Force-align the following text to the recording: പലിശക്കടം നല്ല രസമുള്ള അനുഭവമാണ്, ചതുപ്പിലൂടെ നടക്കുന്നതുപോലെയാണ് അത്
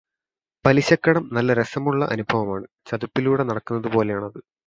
പലിശക്കടം 0.65 1.29
നല്ല 1.33 1.53
രസമുള്ള 1.53 2.05
അനുഭവമാണ്, 2.05 2.65
ചതുപ്പിലൂടെ 2.85 3.43
നടക്കുന്നതുപോലെയാണ് 3.43 4.25
അത് 4.25 4.39